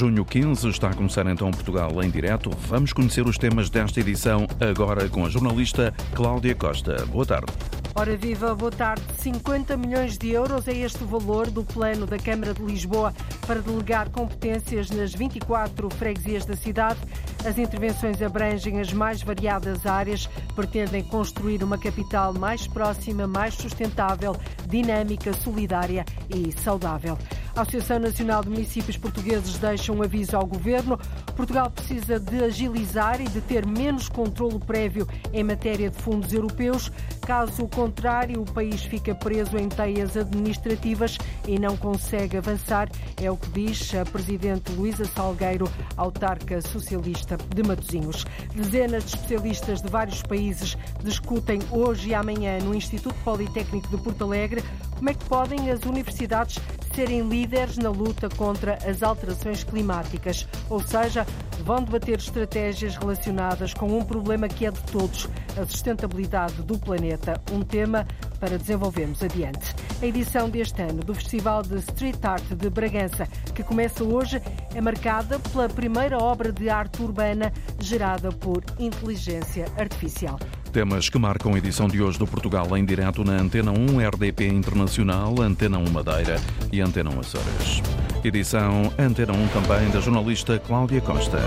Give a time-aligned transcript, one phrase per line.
[0.00, 2.50] Junho 15 está a começar então Portugal em direto.
[2.68, 7.04] Vamos conhecer os temas desta edição agora com a jornalista Cláudia Costa.
[7.04, 7.79] Boa tarde.
[7.94, 9.02] Ora viva, boa tarde.
[9.18, 13.12] 50 milhões de euros é este o valor do plano da Câmara de Lisboa
[13.46, 17.00] para delegar competências nas 24 freguesias da cidade.
[17.44, 24.36] As intervenções abrangem as mais variadas áreas, pretendem construir uma capital mais próxima, mais sustentável,
[24.68, 27.18] dinâmica, solidária e saudável.
[27.56, 30.96] A Associação Nacional de Municípios Portugueses deixa um aviso ao Governo.
[31.34, 36.92] Portugal precisa de agilizar e de ter menos controlo prévio em matéria de fundos europeus.
[37.26, 41.16] Caso contrário, o país fica preso em teias administrativas
[41.48, 42.90] e não consegue avançar.
[43.16, 45.66] É o que diz a Presidente Luísa Salgueiro,
[45.96, 48.26] autarca socialista de Matosinhos.
[48.54, 54.24] Dezenas de especialistas de vários países discutem hoje e amanhã no Instituto Politécnico de Porto
[54.24, 54.62] Alegre
[55.00, 56.58] como é que podem as universidades
[56.94, 61.26] serem líderes na luta contra as alterações climáticas, ou seja,
[61.64, 67.40] vão debater estratégias relacionadas com um problema que é de todos, a sustentabilidade do planeta,
[67.50, 68.06] um tema
[68.38, 69.74] para desenvolvermos adiante.
[70.02, 74.42] A edição deste ano do Festival de Street Art de Bragança, que começa hoje,
[74.74, 80.38] é marcada pela primeira obra de arte urbana gerada por inteligência artificial.
[80.72, 84.46] Temas que marcam a edição de hoje do Portugal em direto na Antena 1 RDP
[84.46, 86.40] Internacional, Antena 1 Madeira
[86.72, 87.82] e Antena 1 Açores.
[88.22, 91.38] Edição Antena 1 também da jornalista Cláudia Costa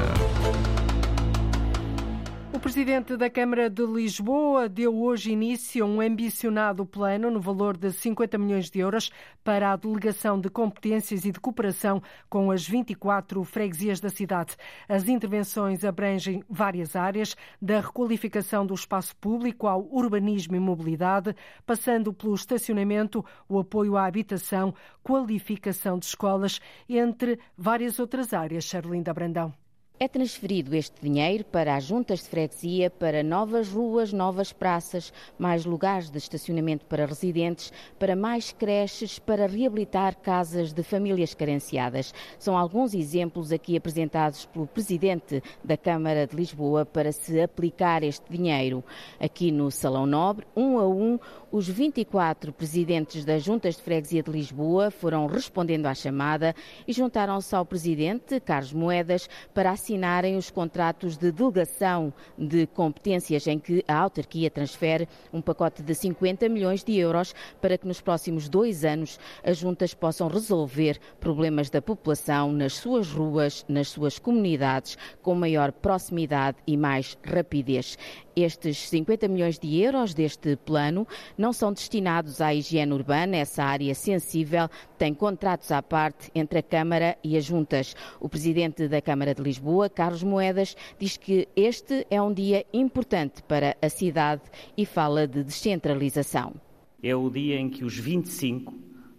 [2.74, 7.92] presidente da Câmara de Lisboa deu hoje início a um ambicionado plano no valor de
[7.92, 9.12] 50 milhões de euros
[9.44, 14.56] para a delegação de competências e de cooperação com as 24 freguesias da cidade.
[14.90, 21.36] As intervenções abrangem várias áreas, da requalificação do espaço público ao urbanismo e mobilidade,
[21.68, 28.64] passando pelo estacionamento, o apoio à habitação, qualificação de escolas, entre várias outras áreas.
[28.64, 29.63] Charlinda Brandão.
[30.00, 35.66] É transferido este dinheiro para as juntas de freguesia, para novas ruas, novas praças, mais
[35.66, 42.12] lugares de estacionamento para residentes, para mais creches, para reabilitar casas de famílias carenciadas.
[42.40, 48.26] São alguns exemplos aqui apresentados pelo Presidente da Câmara de Lisboa para se aplicar este
[48.30, 48.84] dinheiro.
[49.20, 51.20] Aqui no Salão Nobre, um a um,
[51.52, 56.56] os 24 presidentes das juntas de freguesia de Lisboa foram respondendo à chamada
[56.88, 63.60] e juntaram-se ao Presidente, Carlos Moedas, para assinarem os contratos de delegação de competências em
[63.60, 68.48] que a autarquia transfere um pacote de 50 milhões de euros para que nos próximos
[68.48, 74.98] dois anos as juntas possam resolver problemas da população nas suas ruas, nas suas comunidades,
[75.22, 77.98] com maior proximidade e mais rapidez.
[78.36, 81.08] Estes 50 milhões de euros deste plano
[81.38, 84.68] não são destinados à higiene urbana, essa área sensível
[84.98, 87.96] tem contratos à parte entre a Câmara e as juntas.
[88.20, 93.44] O presidente da Câmara de Lisboa, Carlos Moedas, diz que este é um dia importante
[93.44, 94.42] para a cidade
[94.76, 96.54] e fala de descentralização.
[97.04, 98.74] É o dia em que os 25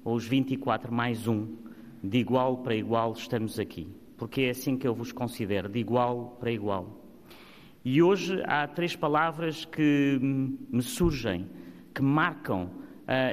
[0.05, 1.55] ou os 24 mais um,
[2.03, 3.87] de igual para igual, estamos aqui.
[4.17, 7.04] Porque é assim que eu vos considero, de igual para igual.
[7.87, 11.47] E hoje há três palavras que me surgem,
[11.95, 12.71] que marcam uh,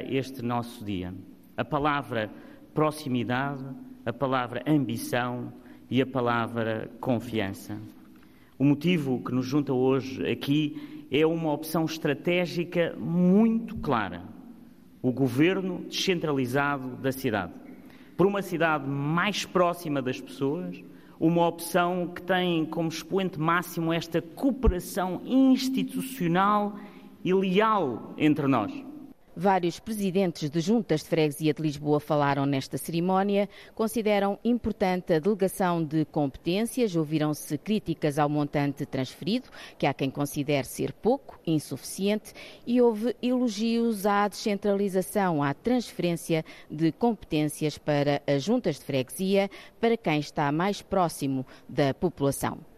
[0.09, 1.13] este nosso dia:
[1.55, 2.29] a palavra
[2.73, 3.63] proximidade,
[4.05, 5.53] a palavra ambição
[5.89, 7.77] e a palavra confiança.
[8.59, 14.21] O motivo que nos junta hoje aqui é uma opção estratégica muito clara:
[15.01, 17.53] o governo descentralizado da cidade.
[18.17, 20.83] Por uma cidade mais próxima das pessoas,
[21.21, 26.75] uma opção que tem como expoente máximo esta cooperação institucional
[27.23, 28.90] e leal entre nós.
[29.35, 35.81] Vários presidentes de juntas de freguesia de Lisboa falaram nesta cerimónia, consideram importante a delegação
[35.81, 39.47] de competências, ouviram-se críticas ao montante transferido,
[39.77, 42.33] que há quem considere ser pouco, insuficiente,
[42.67, 49.49] e houve elogios à descentralização, à transferência de competências para as juntas de freguesia,
[49.79, 52.70] para quem está mais próximo da população.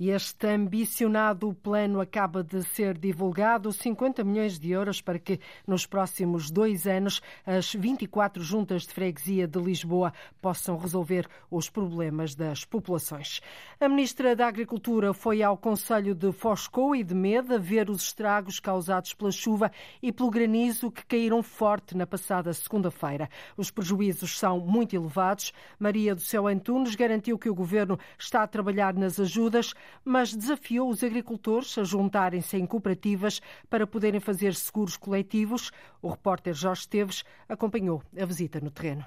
[0.00, 6.50] Este ambicionado plano acaba de ser divulgado, 50 milhões de euros para que nos próximos
[6.50, 10.12] dois anos as 24 juntas de freguesia de Lisboa
[10.42, 13.40] possam resolver os problemas das populações.
[13.80, 18.58] A Ministra da Agricultura foi ao Conselho de Foscou e de Meda ver os estragos
[18.58, 19.70] causados pela chuva
[20.02, 23.28] e pelo granizo que caíram forte na passada segunda-feira.
[23.56, 25.52] Os prejuízos são muito elevados.
[25.78, 29.72] Maria do Céu Antunes garantiu que o Governo está a trabalhar nas ajudas.
[30.04, 35.70] Mas desafiou os agricultores a juntarem-se em cooperativas para poderem fazer seguros coletivos.
[36.00, 39.04] O repórter Jorge Esteves acompanhou a visita no terreno.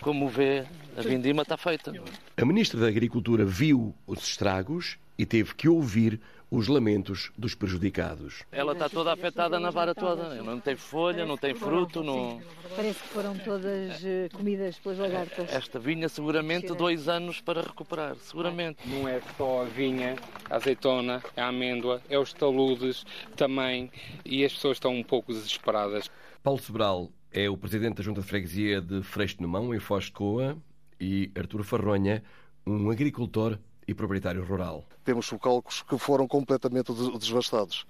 [0.00, 0.66] Como vê,
[0.96, 1.92] a vindima está feita.
[2.36, 6.18] A Ministra da Agricultura viu os estragos e teve que ouvir
[6.50, 8.42] os lamentos dos prejudicados.
[8.50, 10.40] Ela está toda afetada na vara toda, né?
[10.42, 12.02] não tem folha, não tem fruto.
[12.02, 12.40] Não...
[12.74, 15.52] Parece que foram todas eh, comidas pelas lagartas.
[15.52, 18.78] Esta vinha seguramente dois anos para recuperar, seguramente.
[18.88, 20.16] Não é só a vinha,
[20.48, 23.04] a azeitona, a amêndoa, é os taludes
[23.36, 23.90] também
[24.24, 26.10] e as pessoas estão um pouco desesperadas.
[26.42, 30.12] Paulo Sobral é o presidente da Junta de Freguesia de Freixo Mão, em Foz de
[30.12, 30.56] Coa,
[30.98, 32.22] e Arturo Farronha,
[32.66, 33.58] um agricultor
[33.90, 34.84] e proprietário rural.
[35.04, 37.84] Temos socalcos que foram completamente desvastados.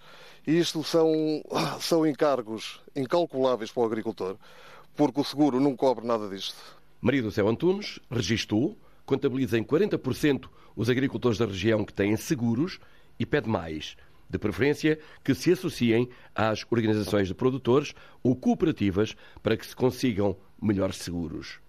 [0.46, 1.12] E isto são,
[1.78, 4.36] são encargos incalculáveis para o agricultor,
[4.96, 6.56] porque o seguro não cobre nada disto.
[7.02, 12.80] Maria do Céu Antunes registou, contabiliza em 40% os agricultores da região que têm seguros
[13.18, 13.94] e pede mais,
[14.28, 17.92] de preferência que se associem às organizações de produtores
[18.22, 21.60] ou cooperativas para que se consigam melhores seguros.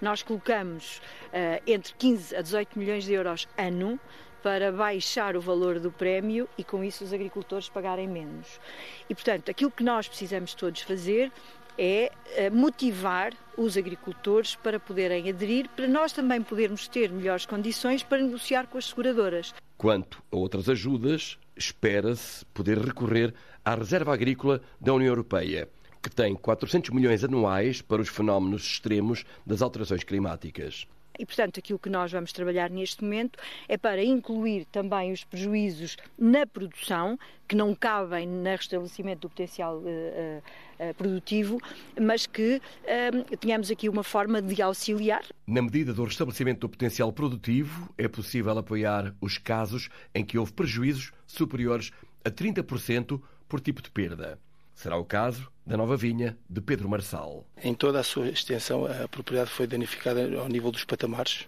[0.00, 0.98] Nós colocamos
[1.28, 3.98] uh, entre 15 a 18 milhões de euros ano
[4.42, 8.60] para baixar o valor do prémio e com isso os agricultores pagarem menos.
[9.08, 11.32] E portanto, aquilo que nós precisamos todos fazer
[11.78, 18.02] é eh, motivar os agricultores para poderem aderir, para nós também podermos ter melhores condições
[18.02, 19.54] para negociar com as seguradoras.
[19.78, 23.34] Quanto a outras ajudas, espera-se poder recorrer
[23.64, 25.68] à Reserva Agrícola da União Europeia
[26.04, 30.86] que tem 400 milhões anuais para os fenómenos extremos das alterações climáticas.
[31.18, 35.96] E, portanto, aquilo que nós vamos trabalhar neste momento é para incluir também os prejuízos
[36.18, 37.18] na produção,
[37.48, 41.58] que não cabem no restabelecimento do potencial uh, uh, produtivo,
[41.98, 45.22] mas que uh, tenhamos aqui uma forma de auxiliar.
[45.46, 50.52] Na medida do restabelecimento do potencial produtivo, é possível apoiar os casos em que houve
[50.52, 51.92] prejuízos superiores
[52.24, 54.38] a 30% por tipo de perda.
[54.74, 57.46] Será o caso da nova vinha de Pedro Marçal.
[57.62, 61.46] Em toda a sua extensão, a propriedade foi danificada ao nível dos patamares,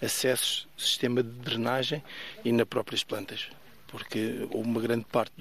[0.00, 2.02] acessos, sistema de drenagem
[2.44, 3.48] e nas próprias plantas,
[3.88, 5.32] porque uma grande parte,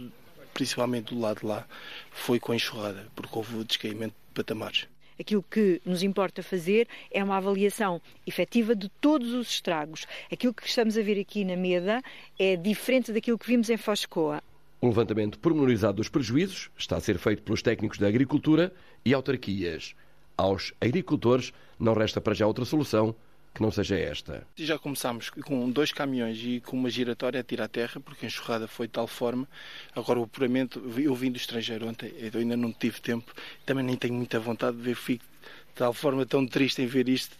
[0.53, 1.65] principalmente do lado de lá,
[2.11, 4.87] foi com enxurrada, porque houve descaimento de patamares.
[5.19, 10.05] Aquilo que nos importa fazer é uma avaliação efetiva de todos os estragos.
[10.31, 12.01] Aquilo que estamos a ver aqui na Meda
[12.37, 14.43] é diferente daquilo que vimos em Foscoa.
[14.81, 18.71] Um levantamento pormenorizado dos prejuízos está a ser feito pelos técnicos da agricultura
[19.03, 19.95] e autarquias.
[20.37, 23.15] Aos agricultores não resta para já outra solução
[23.55, 24.45] que não seja esta.
[24.55, 28.67] Já começámos com dois caminhões e com uma giratória a tirar terra, porque a enxurrada
[28.67, 29.49] foi de tal forma.
[29.95, 33.33] Agora o apuramento, eu vim do estrangeiro ontem, eu ainda não tive tempo,
[33.65, 37.09] também nem tenho muita vontade de ver, fico de tal forma tão triste em ver
[37.09, 37.35] isto,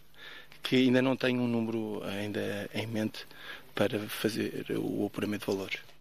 [0.64, 3.28] que ainda não tenho um número ainda em mente
[3.76, 5.97] para fazer o apuramento de valores.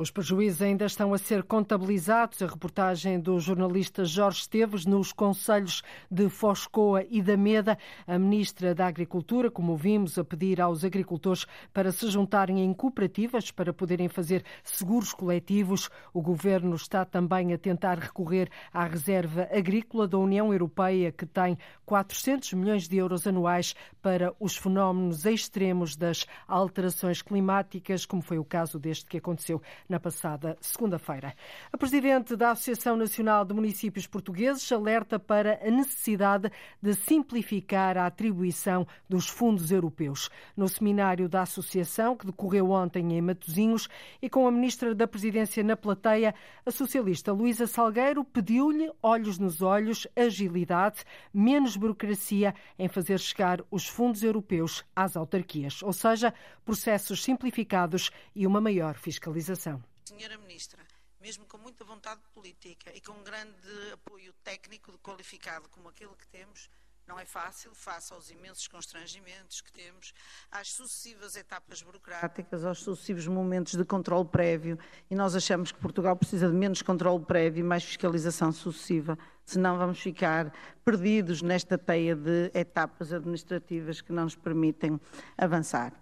[0.00, 2.40] Os prejuízos ainda estão a ser contabilizados.
[2.40, 7.76] A reportagem do jornalista Jorge Esteves nos conselhos de Foscoa e da Meda.
[8.06, 13.50] A ministra da Agricultura, como vimos, a pedir aos agricultores para se juntarem em cooperativas
[13.50, 15.90] para poderem fazer seguros coletivos.
[16.14, 21.58] O governo está também a tentar recorrer à reserva agrícola da União Europeia, que tem
[21.84, 28.44] 400 milhões de euros anuais para os fenómenos extremos das alterações climáticas, como foi o
[28.46, 29.60] caso deste que aconteceu
[29.90, 31.34] na passada segunda-feira.
[31.72, 38.06] A presidente da Associação Nacional de Municípios Portugueses alerta para a necessidade de simplificar a
[38.06, 40.30] atribuição dos fundos europeus.
[40.56, 43.88] No seminário da associação, que decorreu ontem em Matosinhos,
[44.22, 49.60] e com a ministra da Presidência na plateia, a socialista Luísa Salgueiro pediu-lhe olhos nos
[49.60, 51.04] olhos, agilidade,
[51.34, 56.32] menos burocracia em fazer chegar os fundos europeus às autarquias, ou seja,
[56.64, 59.79] processos simplificados e uma maior fiscalização.
[60.10, 60.82] Senhora Ministra,
[61.20, 66.26] mesmo com muita vontade política e com um grande apoio técnico qualificado como aquele que
[66.26, 66.68] temos,
[67.06, 70.12] não é fácil, face aos imensos constrangimentos que temos,
[70.50, 74.76] às sucessivas etapas burocráticas, aos sucessivos momentos de controle prévio,
[75.08, 79.78] e nós achamos que Portugal precisa de menos controle prévio e mais fiscalização sucessiva, senão
[79.78, 80.52] vamos ficar
[80.84, 85.00] perdidos nesta teia de etapas administrativas que não nos permitem
[85.38, 85.99] avançar.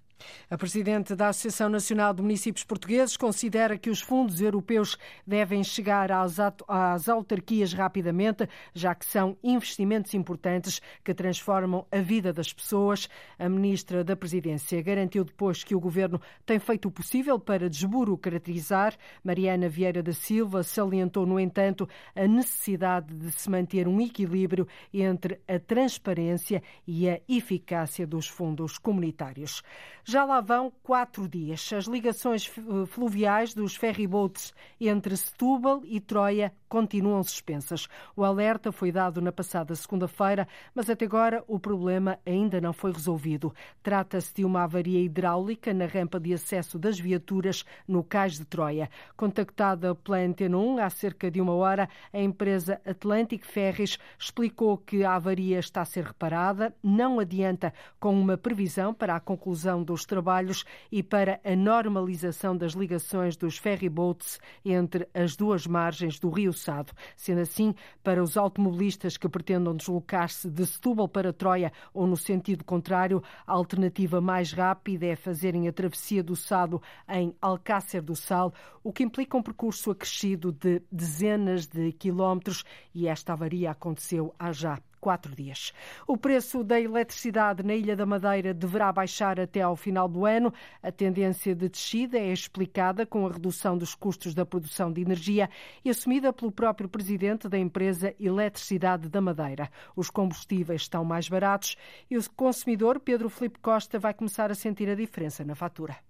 [0.50, 4.96] A presidente da Associação Nacional de Municípios Portugueses considera que os fundos europeus
[5.26, 12.52] devem chegar às, autarquias rapidamente, já que são investimentos importantes que transformam a vida das
[12.52, 13.08] pessoas.
[13.38, 18.96] A ministra da Presidência garantiu depois que o governo tem feito o possível para desburocratizar.
[19.22, 25.40] Mariana Vieira da Silva salientou, no entanto, a necessidade de se manter um equilíbrio entre
[25.46, 29.62] a transparência e a eficácia dos fundos comunitários.
[30.10, 31.70] Já lá vão quatro dias.
[31.70, 32.50] As ligações
[32.86, 37.88] fluviais dos ferryboats entre Setúbal e Troia continuam suspensas.
[38.14, 42.92] O alerta foi dado na passada segunda-feira, mas até agora o problema ainda não foi
[42.92, 43.54] resolvido.
[43.82, 48.90] Trata-se de uma avaria hidráulica na rampa de acesso das viaturas no Cais de Troia.
[49.16, 55.04] Contactada pela Antena 1 há cerca de uma hora, a empresa Atlantic Ferries explicou que
[55.04, 60.04] a avaria está a ser reparada, não adianta com uma previsão para a conclusão dos
[60.04, 66.52] trabalhos e para a normalização das ligações dos ferryboats entre as duas margens do Rio
[66.58, 66.92] Sado.
[67.16, 72.64] Sendo assim, para os automobilistas que pretendam deslocar-se de Setúbal para Troia ou no sentido
[72.64, 78.52] contrário, a alternativa mais rápida é fazerem a travessia do Sado em Alcácer do Sal,
[78.82, 84.52] o que implica um percurso acrescido de dezenas de quilómetros e esta avaria aconteceu há
[84.52, 85.72] já quatro dias.
[86.06, 90.52] O preço da eletricidade na Ilha da Madeira deverá baixar até ao final do ano.
[90.82, 95.48] A tendência de descida é explicada com a redução dos custos da produção de energia
[95.84, 99.70] e assumida pelo próprio presidente da empresa Eletricidade da Madeira.
[99.94, 101.76] Os combustíveis estão mais baratos
[102.10, 106.07] e o consumidor, Pedro Felipe Costa, vai começar a sentir a diferença na fatura.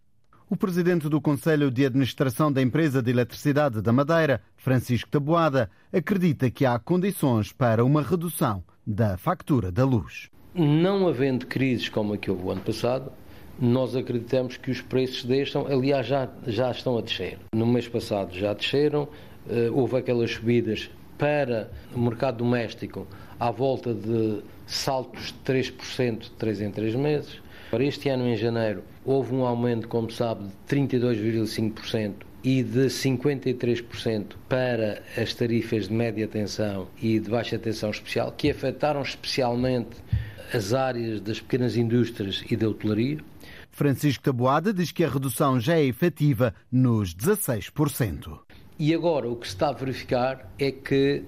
[0.51, 6.51] O presidente do Conselho de Administração da Empresa de Eletricidade da Madeira, Francisco Taboada, acredita
[6.51, 10.31] que há condições para uma redução da factura da luz.
[10.55, 13.13] Não havendo crises como a que houve o ano passado,
[13.61, 17.39] nós acreditamos que os preços deixam, aliás, já, já estão a descer.
[17.53, 19.07] No mês passado já desceram,
[19.51, 20.89] eh, houve aquelas subidas
[21.19, 23.07] para o mercado doméstico
[23.39, 27.39] à volta de saltos de 3% de 3 em 3 meses.
[27.71, 34.37] Para este ano, em janeiro, houve um aumento, como sabe, de 32,5% e de 53%
[34.49, 39.97] para as tarifas de média tensão e de baixa tensão especial, que afetaram especialmente
[40.55, 43.19] as áreas das pequenas indústrias e da hotelaria.
[43.71, 48.39] Francisco Taboada diz que a redução já é efetiva nos 16%.
[48.79, 51.23] E agora o que se está a verificar é que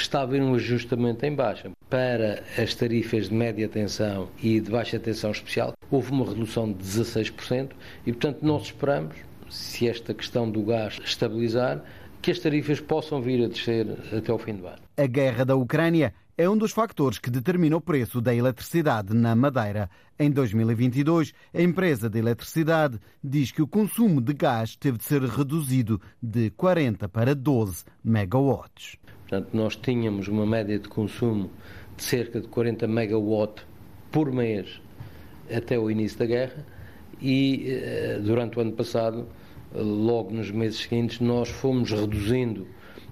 [0.00, 1.70] está a haver um ajustamento em baixa.
[1.88, 6.82] Para as tarifas de média tensão e de baixa tensão especial, houve uma redução de
[6.82, 7.70] 16%
[8.06, 9.16] e, portanto, nós esperamos
[9.50, 11.82] se esta questão do gás estabilizar,
[12.20, 13.86] que as tarifas possam vir a descer
[14.16, 14.78] até ao fim do ano.
[14.96, 19.34] A guerra da Ucrânia é um dos fatores que determina o preço da eletricidade na
[19.34, 19.88] Madeira.
[20.18, 25.22] Em 2022, a empresa de eletricidade diz que o consumo de gás teve de ser
[25.22, 28.96] reduzido de 40 para 12 megawatts.
[29.20, 31.50] Portanto, nós tínhamos uma média de consumo
[31.96, 33.64] de cerca de 40 megawatts
[34.12, 34.80] por mês
[35.50, 36.66] até o início da guerra
[37.20, 39.26] e eh, durante o ano passado,
[39.74, 42.66] logo nos meses seguintes, nós fomos reduzindo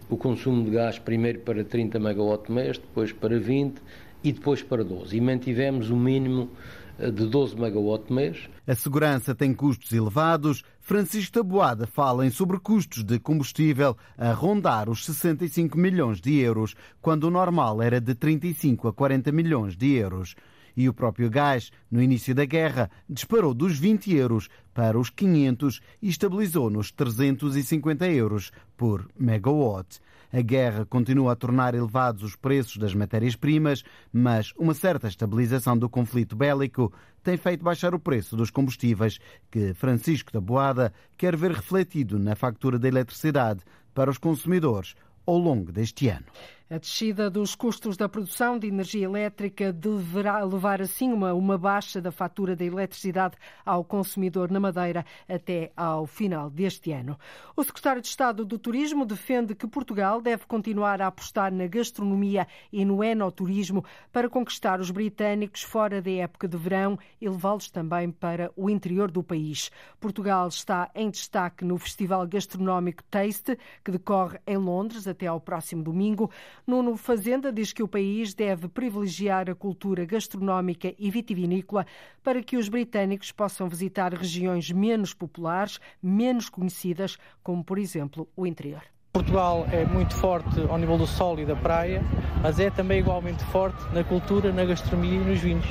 [0.09, 3.81] o consumo de gás primeiro para 30 megawatt mês, depois para 20
[4.23, 5.17] e depois para 12.
[5.17, 6.51] E mantivemos o mínimo
[6.99, 8.49] eh, de 12 megawatt mês.
[8.67, 10.63] A segurança tem custos elevados.
[10.81, 17.25] Francisco Taboada fala em sobrecustos de combustível a rondar os 65 milhões de euros, quando
[17.25, 20.35] o normal era de 35 a 40 milhões de euros
[20.77, 25.81] e o próprio gás, no início da guerra, disparou dos 20 euros para os 500
[26.03, 30.01] e estabilizou nos 350 euros por megawatt.
[30.33, 35.89] A guerra continua a tornar elevados os preços das matérias-primas, mas uma certa estabilização do
[35.89, 41.53] conflito bélico tem feito baixar o preço dos combustíveis, que Francisco da Boada quer ver
[41.53, 43.61] refletido na fatura da eletricidade
[43.95, 46.27] para os consumidores ao longo deste ano.
[46.71, 52.01] A descida dos custos da produção de energia elétrica deverá levar assim uma, uma baixa
[52.01, 57.19] da fatura da eletricidade ao consumidor na Madeira até ao final deste ano.
[57.55, 62.49] O secretário de Estado do Turismo defende que Portugal deve continuar a apostar na gastronomia
[62.73, 68.11] e no enoturismo para conquistar os britânicos fora da época de verão e levá-los também
[68.11, 69.71] para o interior do país.
[70.01, 75.83] Portugal está em destaque no Festival Gastronómico Taste, que decorre em Londres até ao próximo
[75.83, 76.31] domingo.
[76.67, 81.87] Nuno Fazenda diz que o país deve privilegiar a cultura gastronómica e vitivinícola
[82.23, 88.47] para que os britânicos possam visitar regiões menos populares, menos conhecidas, como, por exemplo, o
[88.47, 88.94] interior.
[89.15, 92.03] Portugal é muito forte ao nível do sol e da praia,
[92.43, 95.65] mas é também igualmente forte na cultura, na gastronomia e nos vinhos.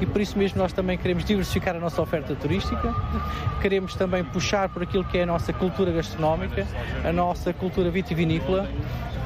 [0.00, 2.92] E por isso mesmo nós também queremos diversificar a nossa oferta turística,
[3.62, 6.66] queremos também puxar por aquilo que é a nossa cultura gastronómica,
[7.04, 8.68] a nossa cultura vitivinícola,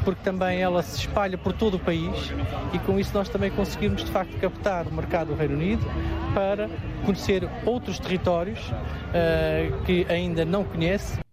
[0.05, 2.35] porque também ela se espalha por todo o país
[2.75, 5.87] e com isso nós também conseguimos de facto captar o mercado do Reino Unido
[6.35, 6.69] para
[7.07, 11.25] conhecer outros territórios uh, que ainda não conhece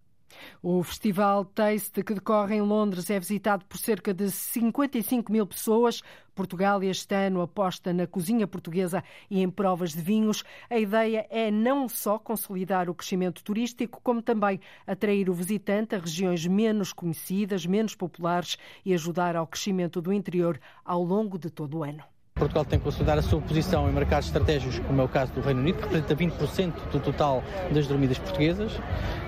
[0.64, 6.04] O Festival Taste, que decorre em Londres, é visitado por cerca de 55 mil pessoas.
[6.36, 10.44] Portugal este ano aposta na cozinha portuguesa e em provas de vinhos.
[10.70, 15.98] A ideia é não só consolidar o crescimento turístico, como também atrair o visitante a
[15.98, 21.80] regiões menos conhecidas, menos populares e ajudar ao crescimento do interior ao longo de todo
[21.80, 22.11] o ano.
[22.42, 25.42] Portugal tem que consolidar a sua posição em mercados estratégicos, como é o caso do
[25.42, 28.72] Reino Unido, que representa 20% do total das dormidas portuguesas,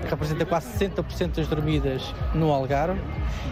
[0.01, 2.99] que representa quase 60% das dormidas no Algarve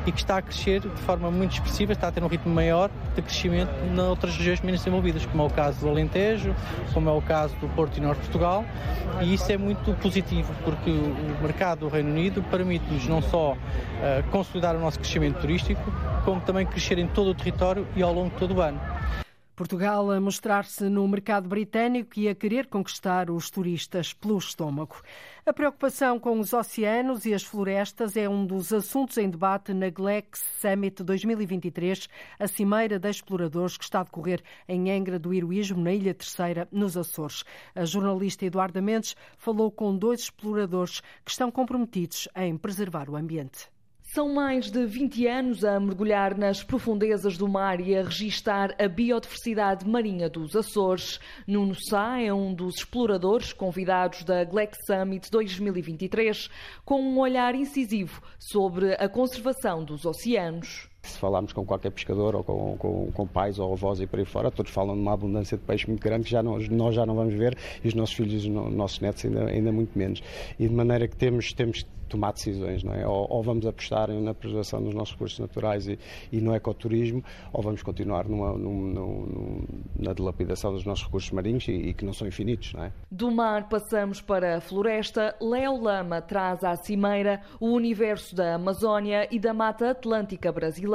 [0.07, 2.89] e que está a crescer de forma muito expressiva, está a ter um ritmo maior
[3.15, 6.55] de crescimento nas outras regiões menos desenvolvidas, como é o caso do Alentejo,
[6.91, 8.65] como é o caso do Porto e Norte de Portugal,
[9.21, 13.57] e isso é muito positivo, porque o mercado do Reino Unido permite-nos não só uh,
[14.31, 15.83] consolidar o nosso crescimento turístico,
[16.25, 18.81] como também crescer em todo o território e ao longo de todo o ano.
[19.61, 24.95] Portugal a mostrar-se no mercado britânico e a querer conquistar os turistas pelo estômago.
[25.45, 29.91] A preocupação com os oceanos e as florestas é um dos assuntos em debate na
[29.91, 35.79] GLEX Summit 2023, a cimeira de exploradores que está a decorrer em Angra do Heroísmo,
[35.79, 37.43] na Ilha Terceira, nos Açores.
[37.75, 43.70] A jornalista Eduarda Mendes falou com dois exploradores que estão comprometidos em preservar o ambiente.
[44.13, 48.85] São mais de 20 anos a mergulhar nas profundezas do mar e a registar a
[48.85, 51.17] biodiversidade marinha dos Açores.
[51.47, 56.49] Nuno Sá é um dos exploradores convidados da Glex Summit 2023,
[56.83, 60.90] com um olhar incisivo sobre a conservação dos oceanos.
[61.03, 64.25] Se falarmos com qualquer pescador ou com, com, com, pais ou avós e por aí
[64.25, 67.05] fora, todos falam de uma abundância de peixe muito grande que já não, nós já
[67.05, 70.21] não vamos ver e os nossos filhos e os nossos netos ainda, ainda muito menos.
[70.59, 73.07] E de maneira que temos, temos tomar decisões, não é?
[73.07, 75.97] Ou, ou, vamos apostar na preservação dos nossos recursos naturais e,
[76.31, 79.63] e no ecoturismo, ou vamos continuar numa, numa, numa,
[79.97, 82.91] na dilapidação dos nossos recursos marinhos e, e, que não são infinitos, não é?
[83.09, 85.35] Do mar passamos para a floresta.
[85.39, 90.90] Léo Lama traz à cimeira o universo da Amazónia e da Mata Atlântica brasileira,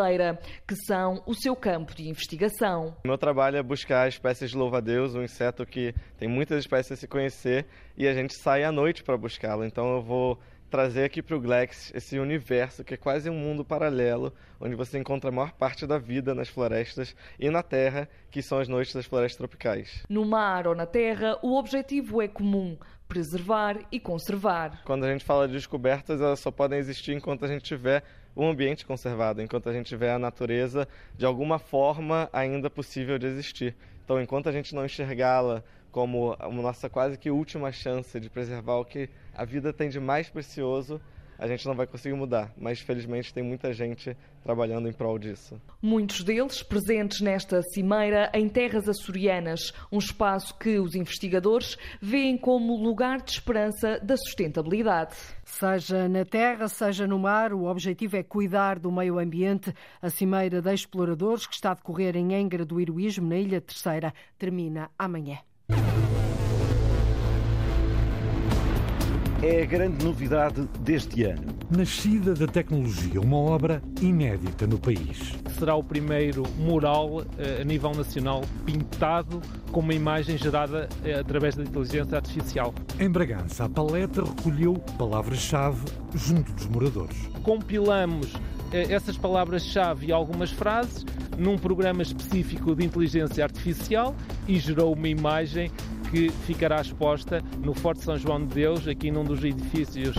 [0.67, 2.97] que são o seu campo de investigação.
[3.05, 6.97] O meu trabalho é buscar espécies de louva-a-Deus, um inseto que tem muitas espécies a
[6.97, 9.65] se conhecer, e a gente sai à noite para buscá-lo.
[9.65, 10.39] Então eu vou
[10.71, 14.99] trazer aqui para o Glex esse universo que é quase um mundo paralelo, onde você
[14.99, 18.95] encontra a maior parte da vida nas florestas e na terra, que são as noites
[18.95, 20.03] das florestas tropicais.
[20.09, 22.77] No mar ou na terra, o objetivo é comum:
[23.09, 24.83] preservar e conservar.
[24.85, 28.03] Quando a gente fala de descobertas, elas só podem existir enquanto a gente tiver
[28.37, 33.27] o ambiente conservado, enquanto a gente tiver a natureza de alguma forma ainda possível de
[33.27, 33.75] existir.
[34.05, 38.77] Então, enquanto a gente não enxergá-la como a nossa quase que última chance de preservar
[38.77, 41.01] o que a vida tem de mais precioso,
[41.39, 45.61] a gente não vai conseguir mudar, mas felizmente tem muita gente trabalhando em prol disso.
[45.83, 52.77] Muitos deles presentes nesta cimeira em terras açorianas, um espaço que os investigadores veem como
[52.77, 55.17] lugar de esperança da sustentabilidade.
[55.45, 59.73] Seja na terra, seja no mar, o objetivo é cuidar do meio ambiente.
[60.01, 64.13] A cimeira de exploradores que está a decorrer em Angra do Heroísmo, na Ilha Terceira,
[64.39, 65.39] termina amanhã.
[69.47, 71.55] É a grande novidade deste ano.
[71.71, 75.35] Nascida da tecnologia, uma obra inédita no país.
[75.57, 77.23] Será o primeiro mural
[77.61, 80.89] a nível nacional pintado com uma imagem gerada
[81.21, 82.75] através da inteligência artificial.
[82.99, 87.17] Em Bragança, a paleta recolheu palavras-chave junto dos moradores.
[87.45, 88.33] Compilamos
[88.73, 91.07] essas palavras-chave e algumas frases
[91.39, 94.15] num programa específico de inteligência artificial
[94.49, 95.71] e gerou uma imagem
[96.11, 100.17] que ficará exposta no Forte São João de Deus, aqui num dos edifícios.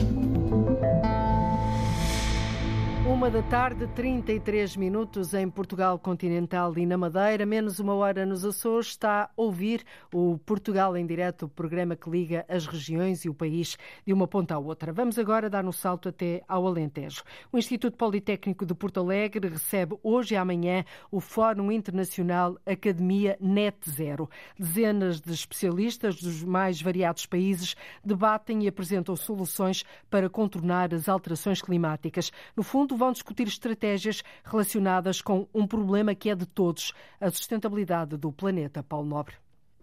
[3.08, 8.44] Uma da tarde, 33 minutos em Portugal Continental e na Madeira, menos uma hora nos
[8.44, 13.30] Açores, está a ouvir o Portugal em Direto, o programa que liga as regiões e
[13.30, 14.92] o país de uma ponta à outra.
[14.92, 17.24] Vamos agora dar um salto até ao Alentejo.
[17.50, 23.90] O Instituto Politécnico de Porto Alegre recebe hoje e amanhã o Fórum Internacional Academia Net
[23.90, 24.30] Zero.
[24.60, 31.62] Dezenas de especialistas dos mais variados países debatem e apresentam soluções para contornar as alterações
[31.62, 32.34] climáticas.
[32.56, 38.18] No fundo, vão discutir estratégias relacionadas com um problema que é de todos, a sustentabilidade
[38.18, 38.84] do planeta.
[38.84, 39.36] Paulo Nobre.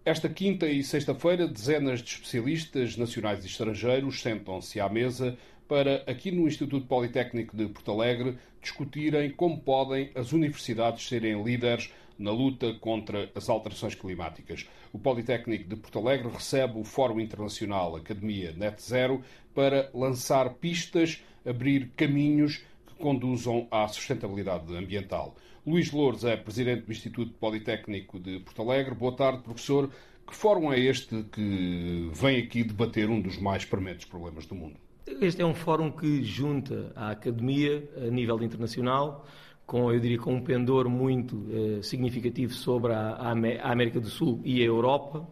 [0.05, 5.35] Esta quinta e sexta-feira, dezenas de especialistas nacionais e estrangeiros sentam-se à mesa
[5.67, 11.91] para, aqui no Instituto Politécnico de Porto Alegre, discutirem como podem as universidades serem líderes
[12.17, 14.67] na luta contra as alterações climáticas.
[14.93, 19.23] O Politécnico de Porto Alegre recebe o Fórum Internacional Academia Net Zero
[19.53, 22.63] para lançar pistas, abrir caminhos
[22.99, 25.35] conduzam à sustentabilidade ambiental.
[25.65, 28.93] Luís Loures é presidente do Instituto Politécnico de Porto Alegre.
[28.93, 29.89] Boa tarde, professor.
[30.27, 34.75] Que fórum é este que vem aqui debater um dos mais prementes problemas do mundo?
[35.05, 39.25] Este é um fórum que junta a academia a nível internacional,
[39.65, 44.41] com, eu diria, com um pendor muito eh, significativo sobre a, a, América do Sul
[44.43, 45.27] e a Europa,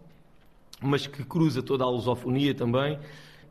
[0.80, 3.00] mas que cruza toda a lusofonia também.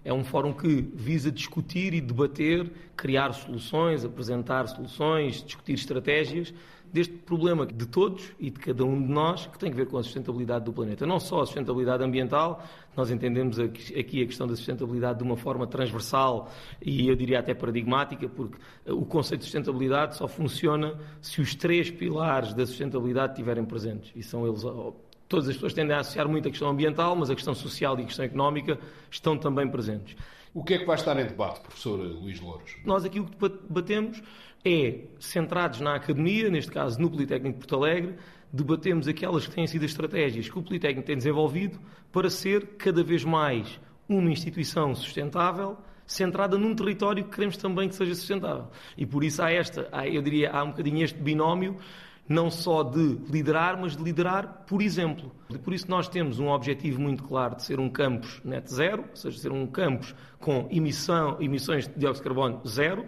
[0.04, 6.52] É um fórum que visa discutir e debater, criar soluções, apresentar soluções, discutir estratégias
[6.92, 9.96] deste problema de todos e de cada um de nós que tem a ver com
[9.96, 11.06] a sustentabilidade do planeta.
[11.06, 12.62] Não só a sustentabilidade ambiental,
[12.94, 16.50] nós entendemos aqui a questão da sustentabilidade de uma forma transversal
[16.82, 21.90] e eu diria até paradigmática, porque o conceito de sustentabilidade só funciona se os três
[21.90, 24.12] pilares da sustentabilidade estiverem presentes.
[24.14, 24.62] E são eles
[25.33, 28.03] todas as pessoas tendem a associar muito a questão ambiental, mas a questão social e
[28.03, 28.79] a questão económica
[29.11, 30.14] estão também presentes.
[30.53, 32.77] O que é que vai estar em debate, professor Luís Louros?
[32.85, 34.23] Nós aqui o que debatemos
[34.62, 38.14] é, centrados na academia, neste caso no Politécnico de Porto Alegre,
[38.53, 41.81] debatemos aquelas que têm sido as estratégias que o Politécnico tem desenvolvido
[42.12, 47.95] para ser cada vez mais uma instituição sustentável, centrada num território que queremos também que
[47.95, 48.66] seja sustentável.
[48.99, 51.79] E por isso há esta, há, eu diria, há um bocadinho este binómio,
[52.28, 55.30] não só de liderar, mas de liderar por exemplo.
[55.50, 59.04] E por isso nós temos um objetivo muito claro de ser um campus net zero,
[59.11, 63.06] ou seja, ser um campus com emissão, emissões de dióxido de carbono zero,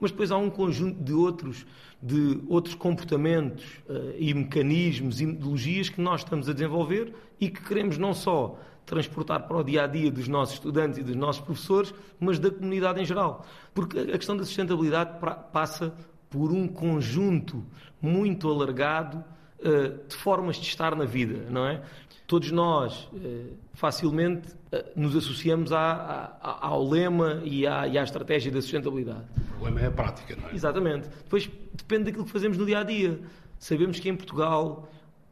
[0.00, 1.66] mas depois há um conjunto de outros,
[2.02, 7.62] de outros comportamentos uh, e mecanismos e metodologias que nós estamos a desenvolver e que
[7.62, 11.42] queremos não só transportar para o dia a dia dos nossos estudantes e dos nossos
[11.42, 13.44] professores, mas da comunidade em geral.
[13.74, 15.18] Porque a questão da sustentabilidade
[15.52, 15.92] passa
[16.36, 17.64] por um conjunto
[18.00, 19.24] muito alargado
[19.60, 21.82] uh, de formas de estar na vida, não é?
[22.26, 24.54] Todos nós uh, facilmente
[24.94, 29.24] nos associamos à, à, ao lema e à, e à estratégia da sustentabilidade.
[29.48, 30.54] O problema é a prática, não é?
[30.54, 31.08] Exatamente.
[31.08, 33.18] Depois depende daquilo que fazemos no dia a dia.
[33.58, 34.86] Sabemos que em Portugal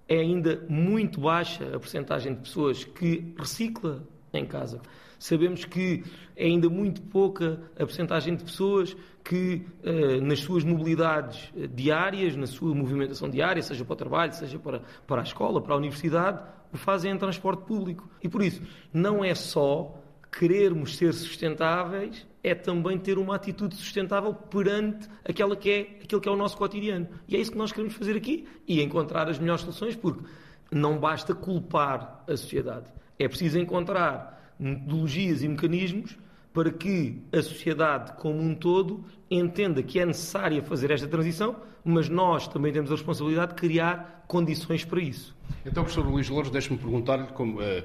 [0.08, 4.80] é ainda muito baixa a porcentagem de pessoas que recicla em casa.
[5.18, 6.04] Sabemos que
[6.36, 12.46] é ainda muito pouca a porcentagem de pessoas que, eh, nas suas mobilidades diárias, na
[12.46, 16.42] sua movimentação diária, seja para o trabalho, seja para, para a escola, para a universidade,
[16.72, 18.08] o fazem em transporte público.
[18.22, 18.60] E por isso,
[18.92, 19.94] não é só
[20.38, 26.28] querermos ser sustentáveis, é também ter uma atitude sustentável perante aquela que é, aquilo que
[26.28, 27.08] é o nosso cotidiano.
[27.28, 30.22] E é isso que nós queremos fazer aqui e encontrar as melhores soluções, porque
[30.70, 32.92] não basta culpar a sociedade.
[33.18, 36.18] É preciso encontrar metodologias e mecanismos
[36.52, 42.08] para que a sociedade como um todo entenda que é necessária fazer esta transição, mas
[42.08, 45.36] nós também temos a responsabilidade de criar condições para isso.
[45.66, 47.60] Então, professor Luís Louros, deixe-me perguntar-lhe como.
[47.60, 47.84] Uh,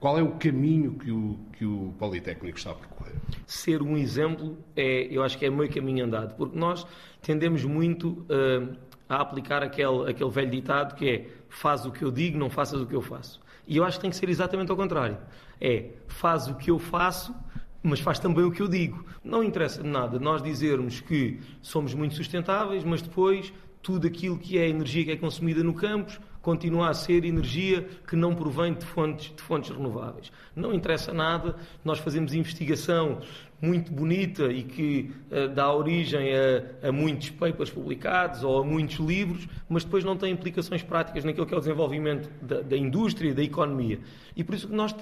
[0.00, 3.14] qual é o caminho que o, que o Politécnico está a percorrer?
[3.46, 6.86] Ser um exemplo, é, eu acho que é meio caminho andado, porque nós
[7.22, 8.76] tendemos muito uh,
[9.08, 12.82] a aplicar aquele, aquele velho ditado que é faz o que eu digo, não faças
[12.82, 13.40] o que eu faço.
[13.66, 15.16] E eu acho que tem que ser exatamente ao contrário.
[15.60, 17.34] É faz o que eu faço,
[17.82, 19.04] mas faz também o que eu digo.
[19.22, 24.68] Não interessa nada nós dizermos que somos muito sustentáveis, mas depois tudo aquilo que é
[24.68, 29.34] energia que é consumida no campus continua a ser energia que não provém de fontes,
[29.34, 30.30] de fontes renováveis.
[30.54, 33.20] Não interessa nada, nós fazemos investigação
[33.60, 38.96] muito bonita e que uh, dá origem a, a, muitos papers publicados ou a muitos
[38.96, 43.34] livros, mas depois não tem implicações práticas naquilo que é o desenvolvimento da, da indústria
[43.34, 43.98] da economia.
[44.36, 44.94] E por isso que nós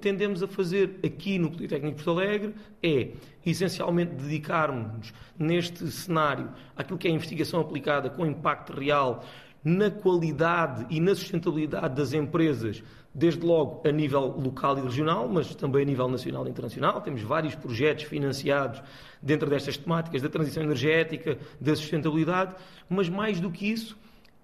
[0.00, 3.08] tendemos a fazer aqui no Politécnico de Porto Alegre é,
[3.44, 9.24] essencialmente, dedicarmos neste cenário àquilo que é investigação aplicada com impacto real
[9.64, 12.82] na qualidade e na sustentabilidade das empresas,
[13.14, 17.00] desde logo a nível local e regional, mas também a nível nacional e internacional.
[17.00, 18.82] Temos vários projetos financiados
[19.22, 22.54] dentro destas temáticas da transição energética, da sustentabilidade,
[22.88, 23.96] mas mais do que isso,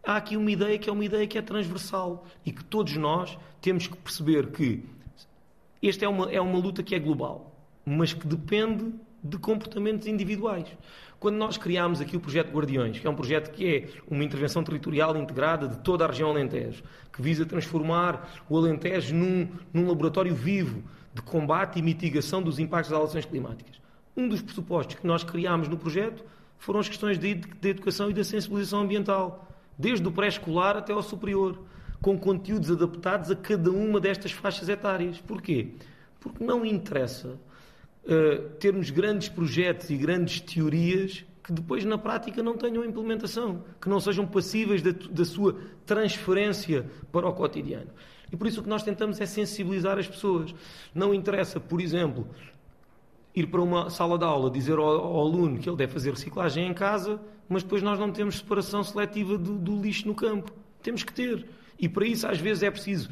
[0.04, 3.36] há aqui uma ideia que é uma ideia que é transversal e que todos nós
[3.60, 4.84] temos que perceber que
[5.82, 7.52] esta é uma, é uma luta que é global,
[7.84, 10.66] mas que depende de comportamentos individuais.
[11.20, 14.62] Quando nós criámos aqui o projeto Guardiões, que é um projeto que é uma intervenção
[14.62, 20.32] territorial integrada de toda a região Alentejo, que visa transformar o Alentejo num, num laboratório
[20.32, 23.80] vivo de combate e mitigação dos impactos das alterações climáticas.
[24.16, 26.24] Um dos pressupostos que nós criámos no projeto
[26.56, 31.02] foram as questões de, de educação e da sensibilização ambiental, desde o pré-escolar até ao
[31.02, 31.58] superior,
[32.00, 35.20] com conteúdos adaptados a cada uma destas faixas etárias.
[35.20, 35.72] Porquê?
[36.20, 37.38] Porque não interessa
[38.08, 43.88] uh, termos grandes projetos e grandes teorias que depois na prática não tenham implementação, que
[43.88, 47.90] não sejam passíveis da, da sua transferência para o cotidiano.
[48.30, 50.54] E por isso o que nós tentamos é sensibilizar as pessoas.
[50.94, 52.28] Não interessa, por exemplo,
[53.34, 56.66] ir para uma sala de aula dizer ao, ao, aluno que ele deve fazer reciclagem
[56.68, 57.18] em casa,
[57.48, 60.52] mas depois nós não temos separação seletiva do, do lixo no campo.
[60.82, 61.46] Temos que ter.
[61.78, 63.08] E para isso, às vezes, é preciso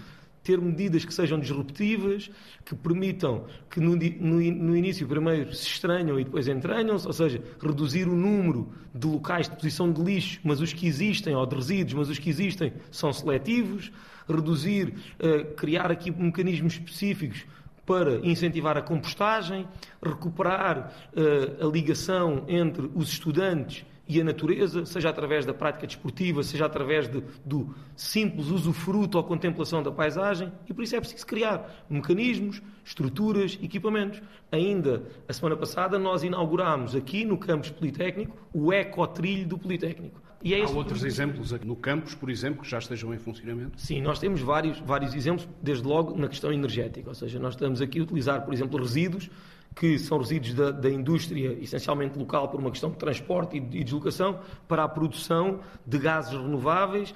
[0.47, 2.31] ter medidas que sejam disruptivas,
[2.65, 7.43] que permitam que no, no, no, início primeiro se estranham e depois entranham-se, ou seja,
[7.61, 11.57] reduzir o número de locais de posição de lixo, mas os que existem, ou de
[11.57, 13.91] resíduos, mas os que existem são seletivos,
[14.29, 17.45] reduzir, uh, criar aqui mecanismos específicos
[17.85, 19.67] para incentivar a compostagem,
[20.01, 26.43] recuperar uh, a ligação entre os estudantes e a natureza, seja através da prática desportiva,
[26.43, 31.27] seja através de, do simples usufruto ou contemplação da paisagem, e por isso é preciso
[31.27, 34.23] criar mecanismos, estruturas, equipamentos.
[34.51, 40.23] Ainda a semana passada nós inaugurámos aqui no campus Politécnico o ecotrilho do Politécnico.
[40.43, 41.07] E é Há outros que...
[41.09, 43.81] exemplos no campus, por exemplo, que já estejam em funcionamento?
[43.81, 47.81] Sim, nós temos vários, vários exemplos, desde logo na questão energética, ou seja, nós estamos
[47.81, 49.29] aqui a utilizar, por exemplo, resíduos
[49.77, 53.85] que são resíduos da, da, indústria, essencialmente local, por uma questão de transporte e de,
[53.85, 57.15] deslocação, para a produção de gases renováveis,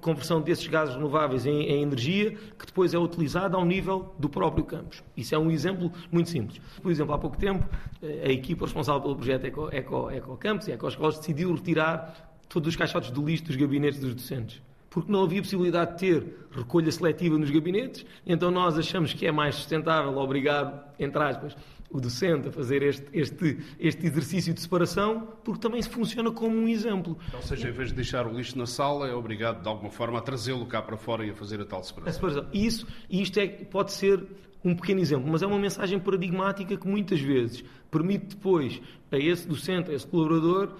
[0.00, 4.64] conversão desses gases renováveis em, em, energia, que depois é utilizada ao nível do próprio
[4.64, 5.04] campus.
[5.14, 6.58] Isso é um exemplo muito simples.
[6.82, 7.68] Por exemplo, há pouco tempo,
[8.02, 12.34] eh, a equipa responsável pelo projeto Eco, Eco, Eco Campus e Eco Escolas decidiu retirar
[12.48, 16.48] todos os caixotes de lixo dos gabinetes dos docentes porque não havia possibilidade de ter
[16.50, 21.56] recolha seletiva nos gabinetes, então nós achamos que é mais sustentável obrigar, entre aspas,
[21.90, 26.68] o docente a fazer este, este, este exercício de separação, porque também funciona como um
[26.68, 27.18] exemplo.
[27.34, 30.18] Ou seja, em vez de deixar o lixo na sala, é obrigado de alguma forma
[30.18, 32.10] a trazê-lo cá para fora e a fazer a tal separação.
[32.10, 32.50] A separação.
[32.52, 34.24] Isso, isto é, pode ser
[34.64, 39.48] um pequeno exemplo, mas é uma mensagem paradigmática que muitas vezes permite depois a esse
[39.48, 40.74] docente, a esse colaborador,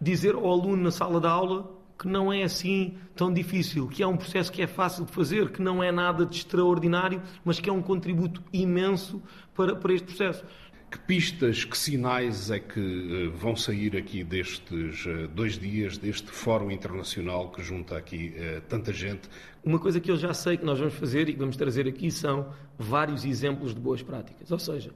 [0.00, 4.06] dizer ao aluno na sala de aula que não é assim tão difícil, que é
[4.06, 7.70] um processo que é fácil de fazer, que não é nada de extraordinário, mas que
[7.70, 9.22] é um contributo imenso
[9.54, 10.44] para, para este processo.
[10.90, 16.30] Que pistas, que sinais é que uh, vão sair aqui destes uh, dois dias, deste
[16.30, 19.22] Fórum Internacional que junta aqui uh, tanta gente?
[19.64, 22.10] Uma coisa que eu já sei que nós vamos fazer e que vamos trazer aqui
[22.10, 24.52] são vários exemplos de boas práticas.
[24.52, 24.90] Ou seja,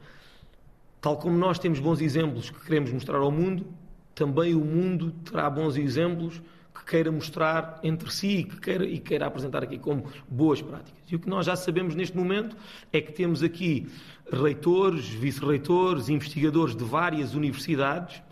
[1.00, 3.66] tal como nós temos bons exemplos que queremos mostrar ao mundo,
[4.14, 6.42] também o mundo terá bons exemplos
[6.74, 11.02] que queira mostrar entre si que queira, e queira apresentar aqui como boas práticas.
[11.10, 12.56] E o que nós já sabemos neste momento
[12.92, 13.88] é que temos aqui
[14.30, 18.22] reitores, vice-reitores, investigadores de várias universidades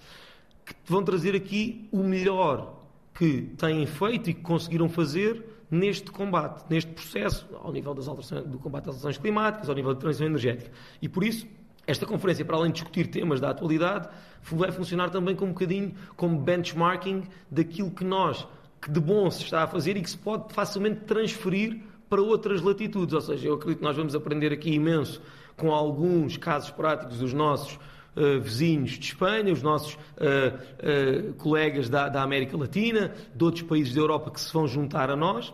[0.64, 2.82] que vão trazer aqui o melhor
[3.14, 8.44] que têm feito e que conseguiram fazer neste combate, neste processo, ao nível das alterações,
[8.44, 10.70] do combate às alterações climáticas, ao nível da transição energética.
[11.00, 11.46] E por isso,
[11.86, 14.08] esta conferência, para além de discutir temas da atualidade,
[14.42, 18.46] vai funcionar também como um bocadinho como benchmarking daquilo que nós,
[18.82, 22.60] que de bom se está a fazer e que se pode facilmente transferir para outras
[22.60, 23.14] latitudes.
[23.14, 25.22] Ou seja, eu acredito que nós vamos aprender aqui imenso
[25.56, 27.74] com alguns casos práticos dos nossos
[28.16, 33.62] uh, vizinhos de Espanha, os nossos uh, uh, colegas da, da América Latina, de outros
[33.62, 35.52] países da Europa que se vão juntar a nós,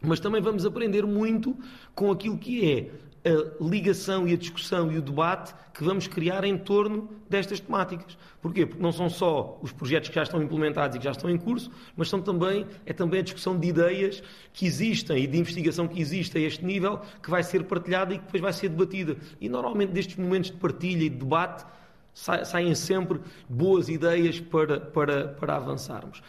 [0.00, 1.56] mas também vamos aprender muito
[1.94, 2.90] com aquilo que é
[3.28, 8.16] a ligação e a discussão e o debate que vamos criar em torno destas temáticas.
[8.40, 8.66] Porquê?
[8.66, 11.36] Porque não são só os projetos que já estão implementados e que já estão em
[11.36, 15.86] curso, mas são também, é também a discussão de ideias que existem e de investigação
[15.86, 19.16] que existe a este nível que vai ser partilhada e que depois vai ser debatida.
[19.40, 21.64] E normalmente destes momentos de partilha e de debate
[22.12, 26.20] saem sempre boas ideias para, para, para avançarmos.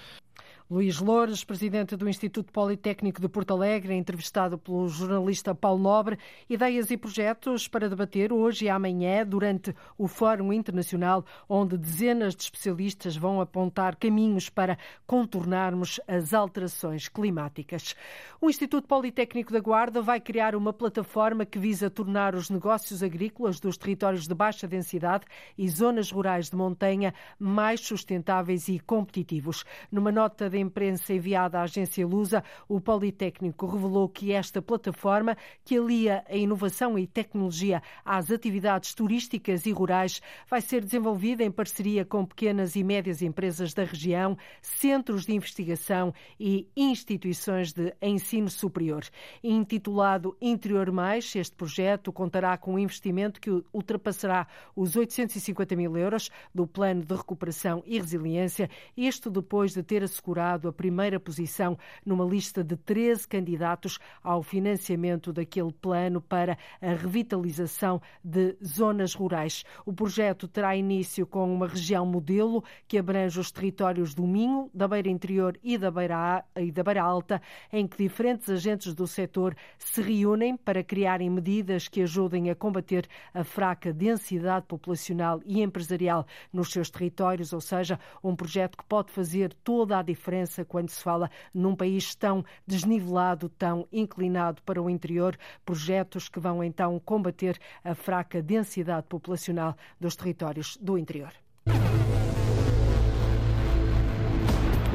[0.71, 6.91] Luís Loures, presidente do Instituto Politécnico de Porto Alegre, entrevistado pelo jornalista Paulo Nobre, ideias
[6.91, 13.17] e projetos para debater hoje e amanhã durante o Fórum Internacional, onde dezenas de especialistas
[13.17, 14.77] vão apontar caminhos para
[15.07, 17.95] contornarmos as alterações climáticas.
[18.39, 23.59] O Instituto Politécnico da Guarda vai criar uma plataforma que visa tornar os negócios agrícolas
[23.59, 25.25] dos territórios de baixa densidade
[25.57, 29.65] e zonas rurais de montanha mais sustentáveis e competitivos.
[29.91, 35.77] Numa nota de imprensa enviada à agência Lusa, o Politécnico revelou que esta plataforma, que
[35.77, 42.03] alia a inovação e tecnologia às atividades turísticas e rurais, vai ser desenvolvida em parceria
[42.03, 49.03] com pequenas e médias empresas da região, centros de investigação e instituições de ensino superior.
[49.43, 56.29] Intitulado Interior Mais, este projeto contará com um investimento que ultrapassará os 850 mil euros
[56.53, 62.25] do Plano de Recuperação e Resiliência, isto depois de ter assegurado a primeira posição numa
[62.25, 69.63] lista de 13 candidatos ao financiamento daquele plano para a revitalização de zonas rurais.
[69.85, 74.87] O projeto terá início com uma região modelo que abrange os territórios do Minho, da
[74.87, 79.55] Beira Interior e da Beira, e da Beira Alta, em que diferentes agentes do setor
[79.77, 86.25] se reúnem para criarem medidas que ajudem a combater a fraca densidade populacional e empresarial
[86.51, 90.89] nos seus territórios, ou seja, um projeto que pode fazer toda a diferença segurança quando
[90.89, 96.99] se fala num país tão desnivelado, tão inclinado para o interior, projetos que vão então
[97.03, 101.31] combater a fraca densidade populacional dos territórios do interior.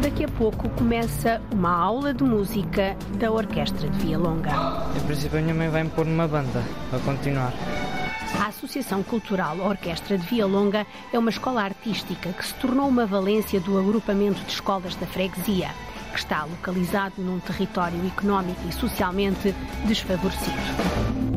[0.03, 4.51] Daqui a pouco começa uma aula de música da Orquestra de Via Longa.
[4.97, 7.55] Em princípio, a minha mãe vai me pôr numa banda para continuar.
[8.41, 13.07] A Associação Cultural Orquestra de Via Longa é uma escola artística que se tornou uma
[13.07, 15.71] valência do agrupamento de escolas da freguesia,
[16.13, 19.55] que está localizado num território económico e socialmente
[19.87, 21.34] desfavorecido.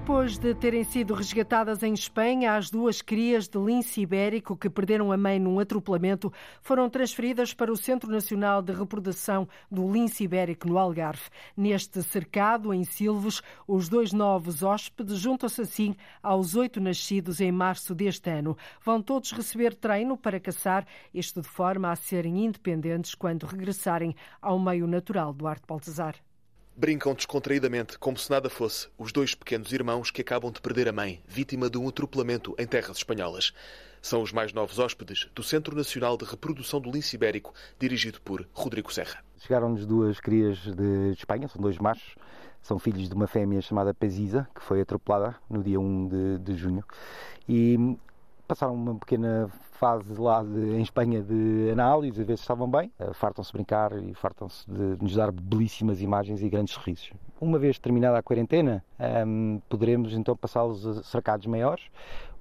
[0.00, 5.12] Depois de terem sido resgatadas em Espanha, as duas crias de lince ibérico que perderam
[5.12, 6.32] a mãe num atropelamento
[6.62, 11.28] foram transferidas para o Centro Nacional de Reprodução do Lince Ibérico no Algarve.
[11.54, 17.94] Neste cercado, em Silves, os dois novos hóspedes juntam-se assim aos oito nascidos em março
[17.94, 18.56] deste ano.
[18.82, 24.58] Vão todos receber treino para caçar, isto de forma a serem independentes quando regressarem ao
[24.58, 26.14] meio natural do Arte Baltazar.
[26.80, 30.92] Brincam descontraídamente, como se nada fosse, os dois pequenos irmãos que acabam de perder a
[30.92, 33.52] mãe, vítima de um atropelamento em terras espanholas.
[34.00, 38.48] São os mais novos hóspedes do Centro Nacional de Reprodução do Lince Ibérico, dirigido por
[38.54, 39.22] Rodrigo Serra.
[39.40, 42.14] Chegaram-nos duas crias de Espanha, são dois machos,
[42.62, 46.56] são filhos de uma fêmea chamada Pezisa, que foi atropelada no dia 1 de, de
[46.56, 46.82] junho.
[47.46, 47.76] E
[48.50, 52.92] passaram uma pequena fase lá de, em Espanha de análise, a ver se estavam bem.
[52.98, 57.12] Uh, fartam-se brincar e fartam-se de nos dar belíssimas imagens e grandes sorrisos.
[57.40, 61.84] Uma vez terminada a quarentena, um, ehm, poderemos então passá-los a cercados maiores,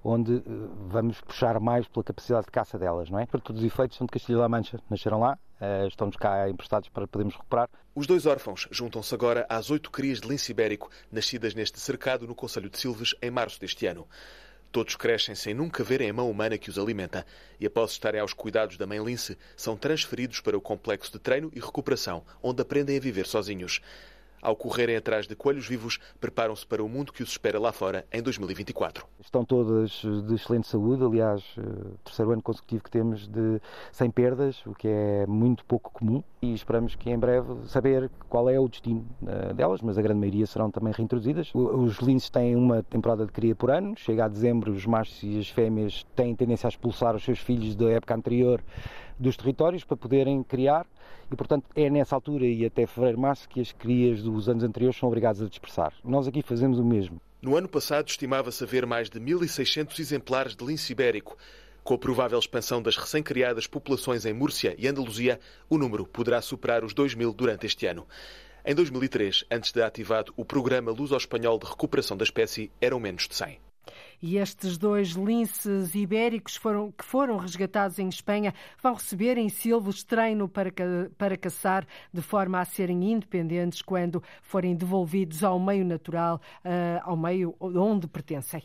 [0.03, 0.43] onde uh,
[0.87, 3.27] vamos puxar mais pela capacidade de caça delas, não é?
[3.27, 7.07] Para todos os efeitos, são de Castilho-La Mancha, nasceram lá, uh, estão-nos cá emprestados para
[7.07, 7.69] podermos recuperar.
[7.93, 12.33] Os dois órfãos juntam-se agora às oito crias de lince ibérico, nascidas neste cercado no
[12.33, 14.07] Conselho de Silves em março deste ano.
[14.71, 17.25] Todos crescem sem nunca verem a mão humana que os alimenta
[17.59, 21.51] e, após estarem aos cuidados da mãe lince, são transferidos para o complexo de treino
[21.55, 23.81] e recuperação, onde aprendem a viver sozinhos.
[24.41, 28.05] Ao correrem atrás de coelhos vivos, preparam-se para o mundo que os espera lá fora
[28.11, 29.05] em 2024.
[29.19, 31.61] Estão todas de excelente saúde, aliás, eh,
[32.05, 33.59] terceiro ano consecutivo que temos de
[33.91, 38.49] sem perdas, o que é muito pouco comum, e esperamos que em breve saber qual
[38.49, 41.51] é o destino eh, delas, mas a grande maioria serão também reintroduzidas.
[41.53, 45.37] Os linces têm uma temporada de cria por ano, chega a dezembro, os machos e
[45.37, 48.63] as fêmeas têm tendência a expulsar os seus filhos da época anterior
[49.19, 50.87] dos territórios para poderem criar
[51.29, 54.97] e, portanto, é nessa altura e até fevereiro, março que as crias dos anos anteriores
[54.97, 55.93] são obrigadas a dispersar.
[56.03, 57.21] Nós aqui fazemos o mesmo.
[57.41, 61.37] No ano passado estimava-se haver mais de 1.600 exemplares de lince ibérico.
[61.83, 65.39] Com a provável expansão das recém-criadas populações em Múrcia e Andaluzia,
[65.69, 68.07] o número poderá superar os 2 mil durante este ano.
[68.65, 73.35] Em 2003, antes de ativado o Programa Luso-Espanhol de Recuperação da Espécie, eram menos de
[73.35, 73.59] 100.
[74.21, 80.03] E estes dois linces ibéricos foram, que foram resgatados em Espanha vão receber em Silvos
[80.03, 80.71] treino para,
[81.17, 87.15] para caçar de forma a serem independentes quando forem devolvidos ao meio natural, uh, ao
[87.15, 88.61] meio onde pertencem.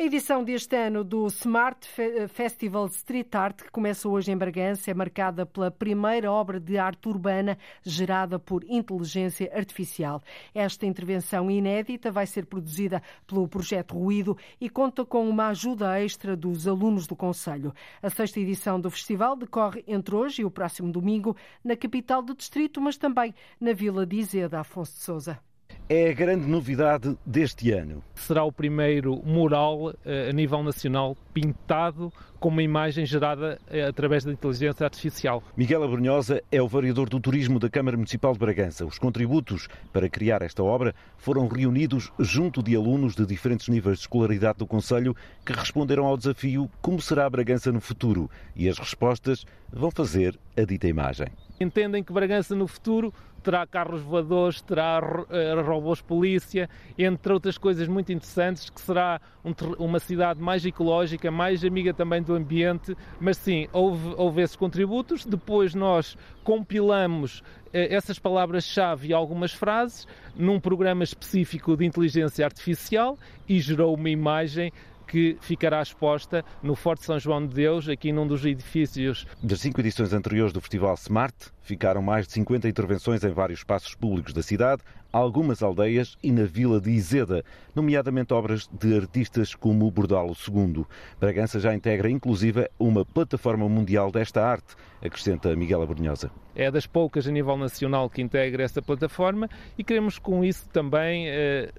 [0.00, 1.84] A edição deste ano do Smart
[2.28, 7.08] Festival Street Art, que começa hoje em Bragança, é marcada pela primeira obra de arte
[7.08, 10.22] urbana gerada por inteligência artificial.
[10.54, 16.36] Esta intervenção inédita vai ser produzida pelo Projeto Ruído e conta com uma ajuda extra
[16.36, 17.74] dos alunos do Conselho.
[18.00, 22.36] A sexta edição do festival decorre entre hoje e o próximo domingo na capital do
[22.36, 25.47] distrito, mas também na Vila de Izeda, Afonso de Souza
[25.88, 28.02] é a grande novidade deste ano.
[28.14, 34.24] Será o primeiro mural eh, a nível nacional pintado com uma imagem gerada eh, através
[34.24, 35.42] da inteligência artificial.
[35.56, 38.84] Miguel Abrunhosa é o variador do turismo da Câmara Municipal de Bragança.
[38.84, 44.02] Os contributos para criar esta obra foram reunidos junto de alunos de diferentes níveis de
[44.02, 48.28] escolaridade do Conselho que responderam ao desafio Como será Bragança no futuro?
[48.56, 51.28] E as respostas vão fazer a dita imagem.
[51.60, 57.88] Entendem que Bragança no futuro terá carros voadores, terá uh, robôs polícia, entre outras coisas
[57.88, 63.36] muito interessantes, que será um, uma cidade mais ecológica, mais amiga também do ambiente, mas
[63.36, 70.60] sim, houve, houve esses contributos, depois nós compilamos uh, essas palavras-chave e algumas frases num
[70.60, 74.72] programa específico de inteligência artificial e gerou uma imagem
[75.08, 79.26] que ficará exposta no Forte São João de Deus, aqui num dos edifícios.
[79.42, 83.94] Das cinco edições anteriores do Festival Smart, ficaram mais de 50 intervenções em vários espaços
[83.94, 87.42] públicos da cidade, algumas aldeias e na vila de Izeda,
[87.74, 90.84] nomeadamente obras de artistas como o Bordalo II.
[91.18, 96.30] Bragança já integra, inclusive, uma plataforma mundial desta arte, acrescenta Miguel Abrunhosa.
[96.54, 99.48] É das poucas a nível nacional que integra essa plataforma
[99.78, 101.28] e queremos com isso também.
[101.28, 101.72] Eh,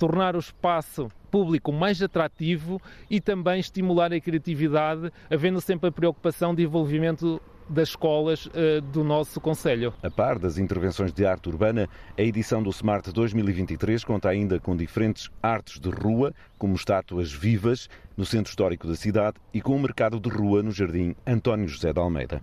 [0.00, 2.80] tornar o espaço público mais atrativo
[3.10, 7.38] e também estimular a criatividade, havendo sempre a preocupação de envolvimento
[7.68, 9.92] das escolas uh, do nosso Conselho.
[10.02, 11.86] A par das intervenções de arte urbana,
[12.16, 17.86] a edição do Smart 2023 conta ainda com diferentes artes de rua, como estátuas vivas
[18.16, 21.92] no centro histórico da cidade e com o mercado de rua no Jardim António José
[21.92, 22.42] de Almeida.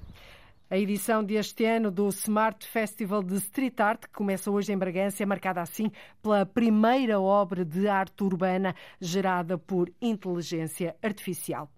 [0.70, 5.24] A edição deste ano do Smart Festival de Street Art, que começa hoje em Bragança,
[5.24, 5.90] é marcada assim
[6.22, 11.72] pela primeira obra de arte urbana gerada por inteligência artificial.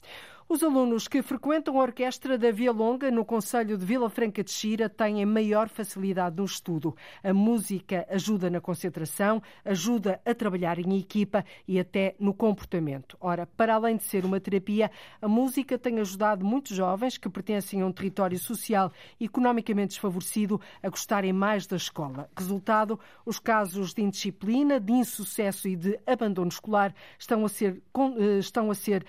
[0.51, 4.49] Os alunos que frequentam a orquestra da Via Longa no Conselho de Vila Franca de
[4.49, 6.95] Xira têm maior facilidade no estudo.
[7.23, 13.15] A música ajuda na concentração, ajuda a trabalhar em equipa e até no comportamento.
[13.21, 14.89] Ora, para além de ser uma terapia,
[15.21, 20.59] a música tem ajudado muitos jovens que pertencem a um território social e economicamente desfavorecido
[20.81, 22.27] a gostarem mais da escola.
[22.35, 27.83] Resultado, os casos de indisciplina, de insucesso e de abandono escolar estão a ser,
[28.17, 29.05] eh, estão a ser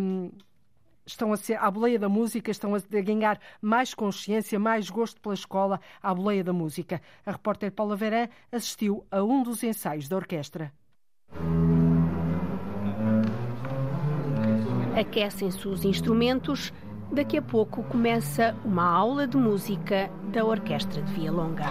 [0.00, 0.30] um,
[1.06, 5.34] estão a ser, à boleia da música, estão a ganhar mais consciência, mais gosto pela
[5.34, 7.00] escola à boleia da música.
[7.24, 10.72] A repórter Paula Verã assistiu a um dos ensaios da orquestra.
[14.98, 16.72] Aquecem-se os instrumentos.
[17.12, 21.66] Daqui a pouco começa uma aula de música da Orquestra de Via Longa.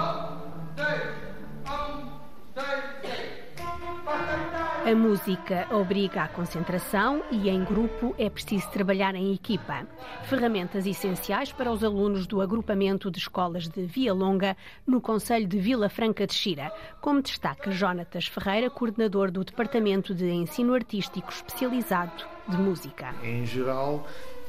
[4.86, 9.88] A música obriga à concentração e em grupo é preciso trabalhar em equipa.
[10.26, 14.56] Ferramentas essenciais para os alunos do agrupamento de escolas de Via Longa
[14.86, 16.72] no Conselho de Vila Franca de Xira,
[17.02, 23.16] como destaca Jonatas Ferreira, coordenador do Departamento de Ensino Artístico Especializado de Música.
[23.24, 24.06] Em geral,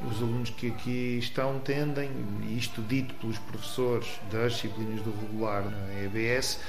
[0.06, 2.10] os alunos que aqui estão tendem,
[2.54, 6.60] isto dito pelos professores das disciplinas do regular na EBS,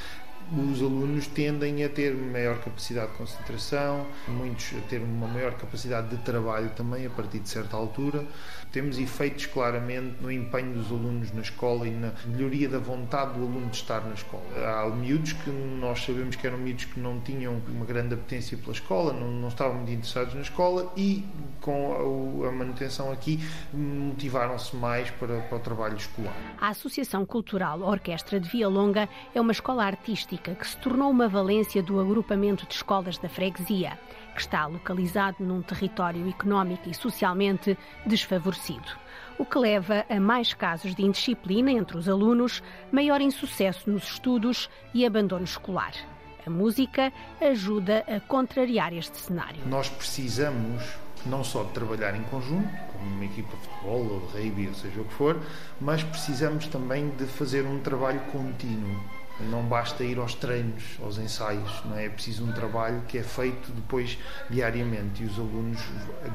[0.52, 6.10] os alunos tendem a ter maior capacidade de concentração, muitos a ter uma maior capacidade
[6.10, 8.26] de trabalho também a partir de certa altura.
[8.72, 13.42] Temos efeitos claramente no empenho dos alunos na escola e na melhoria da vontade do
[13.42, 14.44] aluno de estar na escola.
[14.56, 18.74] Há miúdos que nós sabemos que eram miúdos que não tinham uma grande apetência pela
[18.74, 21.26] escola, não, não estavam muito interessados na escola e
[21.62, 23.40] com a, a manutenção aqui
[23.74, 26.36] motivaram-se mais para, para o trabalho escolar.
[26.60, 31.28] A Associação Cultural Orquestra de Via Longa é uma escola artística que se tornou uma
[31.28, 33.98] valência do agrupamento de escolas da freguesia
[34.38, 37.76] que está localizado num território económico e socialmente
[38.06, 38.86] desfavorecido,
[39.40, 42.62] o que leva a mais casos de indisciplina entre os alunos,
[42.92, 45.94] maior insucesso nos estudos e abandono escolar.
[46.46, 47.12] A música
[47.42, 49.66] ajuda a contrariar este cenário.
[49.66, 50.84] Nós precisamos
[51.26, 54.76] não só de trabalhar em conjunto, como uma equipa de futebol ou de rugby, ou
[54.76, 55.42] seja o que for,
[55.82, 59.02] mas precisamos também de fazer um trabalho contínuo
[59.40, 62.06] não basta ir aos treinos, aos ensaios, não é?
[62.06, 64.18] é preciso um trabalho que é feito depois
[64.50, 65.80] diariamente e os alunos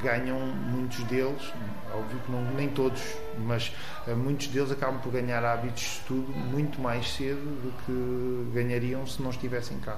[0.01, 1.53] ganham, muitos deles,
[1.93, 3.01] óbvio que não, nem todos,
[3.39, 3.73] mas
[4.07, 9.05] uh, muitos deles acabam por ganhar hábitos de estudo muito mais cedo do que ganhariam
[9.05, 9.97] se não estivessem cá.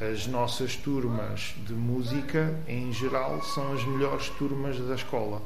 [0.00, 5.40] As nossas turmas de música, em geral, são as melhores turmas da escola.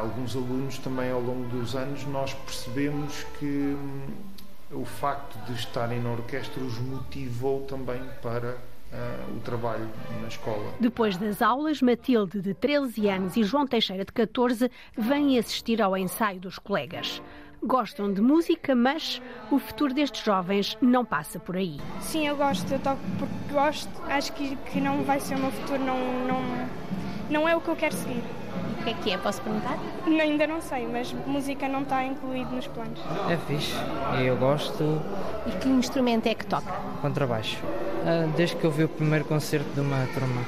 [0.00, 4.08] Alguns alunos também ao longo dos anos nós percebemos que hum,
[4.72, 8.56] o facto de estarem na orquestra os motivou também para
[8.92, 9.88] Uh, o trabalho
[10.20, 10.70] na escola.
[10.78, 15.96] Depois das aulas, Matilde, de 13 anos, e João Teixeira, de 14, vêm assistir ao
[15.96, 17.22] ensaio dos colegas.
[17.62, 21.80] Gostam de música, mas o futuro destes jovens não passa por aí.
[22.00, 23.88] Sim, eu gosto, eu toco porque gosto.
[24.08, 26.68] Acho que, que não vai ser o meu futuro, não, não,
[27.30, 28.22] não é o que eu quero seguir.
[28.82, 29.16] O que é que é?
[29.16, 29.78] Posso perguntar?
[30.04, 32.98] Ainda não sei, mas música não está incluído nos planos.
[33.30, 33.76] É fixe,
[34.26, 35.00] eu gosto.
[35.46, 36.72] E que instrumento é que toca?
[37.00, 37.58] Contrabaixo.
[38.04, 40.42] Ah, desde que eu vi o primeiro concerto de uma turma.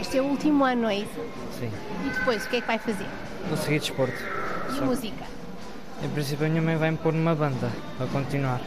[0.00, 1.20] Este é o último ano, não é isso?
[1.56, 1.70] Sim.
[2.04, 3.06] E depois, o que é que vai fazer?
[3.46, 4.18] Vou seguir desporto.
[4.68, 4.84] E Só...
[4.84, 5.24] música?
[6.02, 8.60] Em princípio, a minha mãe vai me pôr numa banda para continuar.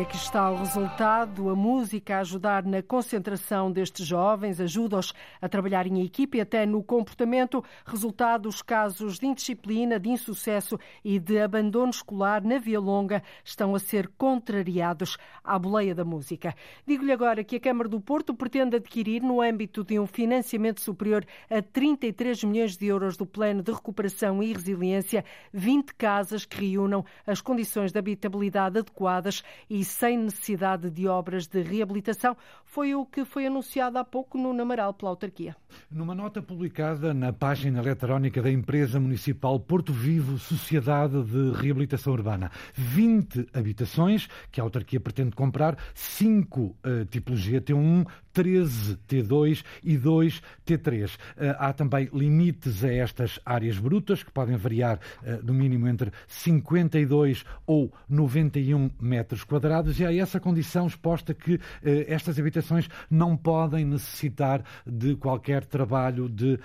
[0.00, 5.88] Aqui está o resultado, a música a ajudar na concentração destes jovens, ajuda-os a trabalhar
[5.88, 7.64] em equipe e até no comportamento.
[7.84, 13.74] Resultado, os casos de indisciplina, de insucesso e de abandono escolar na Via Longa estão
[13.74, 16.54] a ser contrariados à boleia da música.
[16.86, 21.24] Digo-lhe agora que a Câmara do Porto pretende adquirir, no âmbito de um financiamento superior
[21.50, 27.04] a 33 milhões de euros do Plano de Recuperação e Resiliência, 20 casas que reúnam
[27.26, 32.36] as condições de habitabilidade adequadas e sem necessidade de obras de reabilitação.
[32.64, 35.56] Foi o que foi anunciado há pouco no Namaral pela autarquia.
[35.90, 42.50] Numa nota publicada na página eletrónica da empresa municipal Porto Vivo Sociedade de Reabilitação Urbana,
[42.74, 48.06] 20 habitações que a autarquia pretende comprar, 5 uh, tipologia T1,
[48.38, 51.16] 13 T2 e 2 T3.
[51.16, 51.18] Uh,
[51.58, 57.44] há também limites a estas áreas brutas que podem variar uh, no mínimo entre 52
[57.66, 63.84] ou 91 metros quadrados e há essa condição exposta que uh, estas habitações não podem
[63.84, 66.60] necessitar de qualquer trabalho de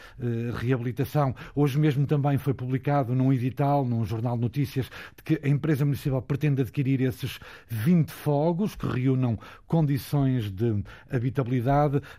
[0.56, 1.36] reabilitação.
[1.56, 5.86] Hoje mesmo também foi publicado num edital, num jornal de notícias, de que a empresa
[5.86, 11.63] municipal pretende adquirir esses 20 fogos que reúnam condições de habitabilidade,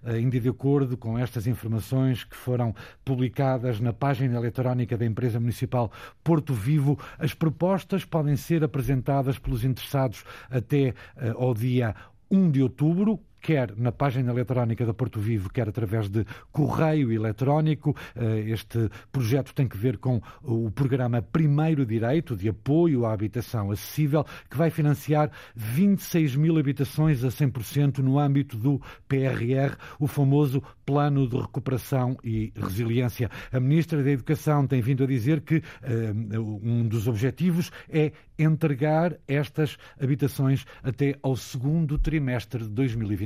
[0.04, 2.74] ainda de acordo com estas informações que foram
[3.04, 5.90] publicadas na página eletrónica da empresa municipal
[6.22, 6.98] Porto Vivo.
[7.18, 11.94] As propostas podem ser apresentadas pelos interessados até uh, ao dia
[12.30, 17.94] 1 de outubro, quer na página eletrónica da Porto Vivo, quer através de correio eletrónico.
[18.16, 23.70] Eh, este projeto tem que ver com o programa Primeiro Direito de Apoio à Habitação
[23.70, 30.62] Acessível, que vai financiar 26 mil habitações a 100% no âmbito do PRR, o famoso
[30.86, 33.30] Plano de Recuperação e Resiliência.
[33.52, 39.16] A Ministra da Educação tem vindo a dizer que uh, um dos objetivos é entregar
[39.28, 42.82] estas habitações até ao segundo trimestre de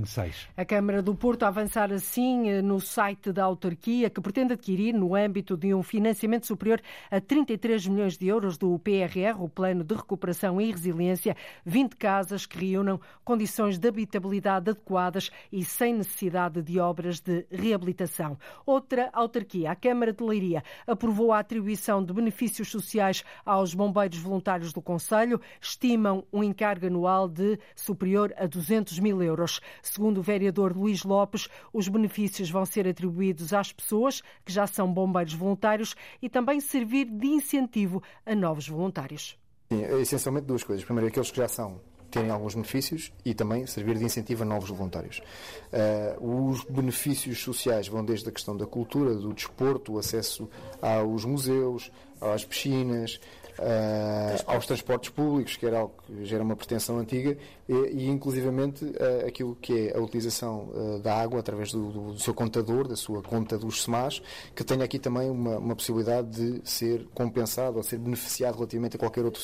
[0.09, 0.48] 2026.
[0.56, 5.14] A Câmara do Porto avançar assim eh, no site da autarquia, que pretende adquirir, no
[5.14, 6.80] âmbito de um financiamento superior
[7.11, 12.46] a 33 milhões de euros do PRR, o Plano de Recuperação e Resiliência, 20 casas
[12.46, 18.38] que reúnam condições de habitabilidade adequadas e sem necessidade de obras de reabilitação.
[18.64, 24.72] Outra autarquia, a Câmara de Leiria, aprovou a atribuição de benefícios sociais aos bombeiros voluntários
[24.72, 29.61] do Conselho, estimam um encargo anual de superior a 200 mil euros.
[29.99, 34.92] Segundo o vereador Luís Lopes, os benefícios vão ser atribuídos às pessoas que já são
[34.92, 39.36] bombeiros voluntários e também servir de incentivo a novos voluntários.
[39.68, 40.84] Sim, é essencialmente duas coisas.
[40.84, 41.80] Primeiro, aqueles que já são
[42.12, 45.20] terem alguns benefícios e também servir de incentivo a novos voluntários.
[46.20, 50.49] Uh, os benefícios sociais vão desde a questão da cultura, do desporto, o acesso
[50.80, 51.90] aos museus,
[52.20, 53.18] às piscinas,
[53.59, 57.36] uh, aos transportes públicos, que era algo que já era uma pretensão antiga,
[57.68, 62.12] e, e inclusivamente uh, aquilo que é a utilização uh, da água através do, do,
[62.12, 64.22] do, seu contador, da sua conta dos SEMAS,
[64.54, 68.98] que tenha aqui também uma, uma possibilidade de ser compensado ou ser beneficiado relativamente a
[68.98, 69.42] qualquer outro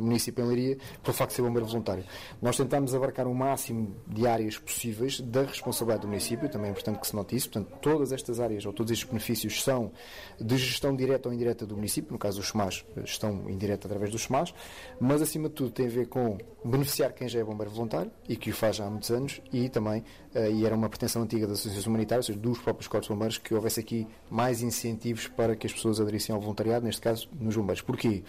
[0.00, 2.04] município em Leiria pelo facto de ser bombeiro voluntário.
[2.40, 7.00] Nós tentamos abarcar o máximo de áreas possíveis da responsabilidade do município, também é importante
[7.00, 9.92] que se note isso, portanto, todas estas áreas ou todos estes benefícios são
[10.40, 14.22] de gestão direta ou indireta do município, no caso dos SEMAS, gestão indireta através dos
[14.22, 14.54] SEMAS,
[15.00, 18.36] mas acima de tudo tem a ver com beneficiar quem já é bombeiro voluntário e
[18.36, 20.02] que o faz há muitos anos e também,
[20.34, 23.38] uh, e era uma pretensão antiga das associações humanitárias, ou seja, dos próprios corpos bombeiros,
[23.38, 27.56] que houvesse aqui mais incentivos para que as pessoas aderissem ao voluntariado, neste caso nos
[27.56, 27.82] bombeiros.
[27.82, 28.22] Porquê?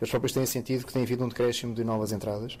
[0.00, 2.58] Eles próprios têm sentido que tem havido um decréscimo de novas entradas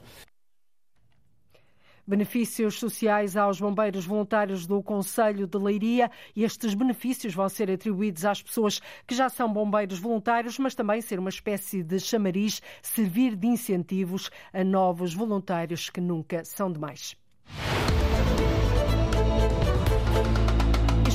[2.08, 8.24] benefícios sociais aos bombeiros voluntários do Conselho de Leiria e estes benefícios vão ser atribuídos
[8.24, 13.36] às pessoas que já são bombeiros voluntários, mas também ser uma espécie de chamariz, servir
[13.36, 17.14] de incentivos a novos voluntários que nunca são demais.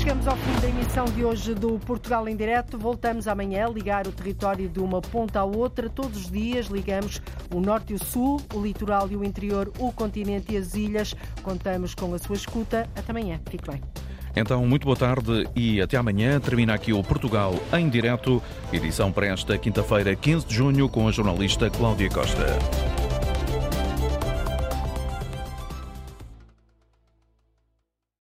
[0.03, 2.77] Chegamos ao fim da emissão de hoje do Portugal em Direto.
[2.77, 5.89] Voltamos amanhã a ligar o território de uma ponta à outra.
[5.89, 7.21] Todos os dias ligamos
[7.55, 11.15] o norte e o sul, o litoral e o interior, o continente e as ilhas.
[11.41, 12.85] Contamos com a sua escuta.
[12.93, 13.39] Até amanhã.
[13.49, 13.81] Fique bem.
[14.35, 16.37] Então, muito boa tarde e até amanhã.
[16.37, 18.43] Termina aqui o Portugal em Direto,
[18.73, 22.59] edição para esta quinta-feira, 15 de junho, com a jornalista Cláudia Costa.